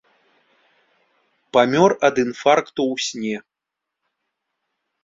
[1.57, 3.37] Памёр ад інфаркту ў сне.